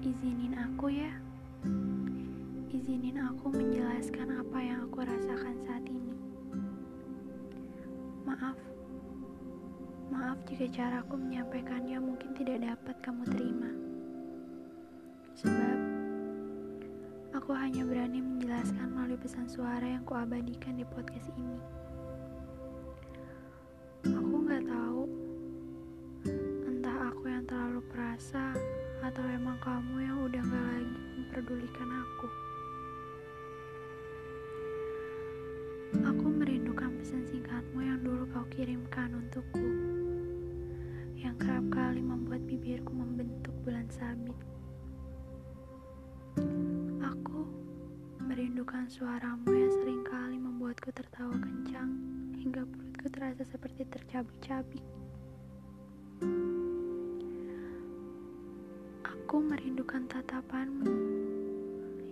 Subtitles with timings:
[0.00, 1.12] Izinin aku ya.
[2.72, 6.16] Izinin aku menjelaskan apa yang aku rasakan saat ini.
[8.24, 8.56] Maaf.
[10.08, 13.70] Maaf jika caraku menyampaikannya mungkin tidak dapat kamu terima.
[15.36, 15.78] Sebab
[17.36, 21.60] aku hanya berani menjelaskan melalui pesan suara yang kuabadikan di podcast ini.
[24.16, 24.59] Aku gak
[41.50, 44.38] kerap kali membuat bibirku membentuk bulan sabit.
[47.02, 47.42] Aku
[48.22, 51.90] merindukan suaramu yang sering kali membuatku tertawa kencang
[52.38, 54.84] hingga perutku terasa seperti tercabik-cabik.
[59.02, 60.86] Aku merindukan tatapanmu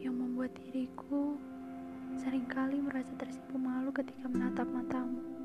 [0.00, 1.36] yang membuat diriku
[2.16, 5.35] sering kali merasa tersipu malu ketika menatap matamu.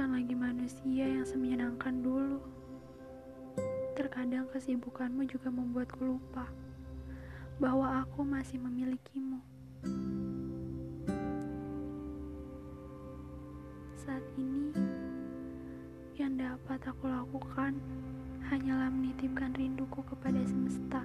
[0.00, 2.40] Bukan lagi manusia yang semenyenangkan dulu.
[3.92, 6.48] Terkadang kesibukanmu juga membuatku lupa
[7.60, 9.44] bahwa aku masih memilikimu.
[14.00, 14.72] Saat ini,
[16.16, 17.76] yang dapat aku lakukan
[18.48, 21.04] hanyalah menitipkan rinduku kepada semesta.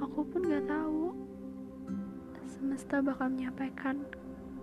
[0.00, 1.12] Aku pun gak tahu
[2.48, 4.00] semesta bakal menyampaikan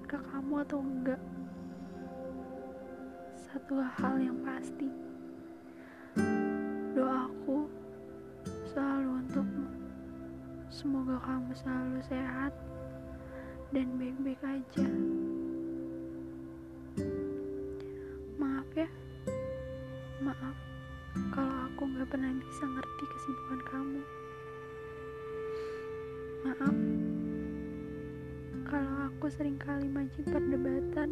[0.10, 1.22] ke kamu atau enggak.
[3.50, 4.90] Satu hal yang pasti,
[6.94, 7.66] doaku
[8.70, 9.68] selalu untukmu.
[10.70, 12.54] Semoga kamu selalu sehat
[13.74, 14.88] dan baik-baik aja.
[18.80, 18.88] ya
[20.24, 20.56] maaf
[21.36, 24.02] kalau aku gak pernah bisa ngerti kesibukan kamu
[26.48, 26.76] maaf
[28.72, 31.12] kalau aku sering kali maju perdebatan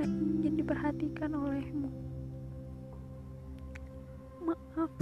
[0.00, 1.92] karena ingin diperhatikan olehmu.
[4.40, 4.92] Maaf.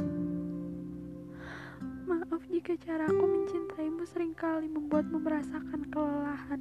[2.02, 6.58] Maaf jika caraku mencintaimu sering kali membuatmu merasakan kelelahan.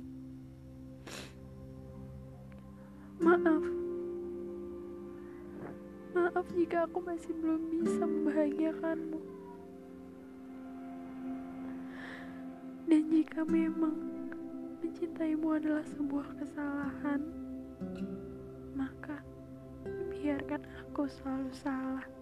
[3.17, 3.65] Maaf.
[6.13, 9.19] Maaf jika aku masih belum bisa membahagiakanmu.
[12.85, 13.97] Dan jika memang
[14.85, 17.06] mencintaimu adalah sebuah kesalahan,
[20.97, 22.16] aku selalu salah.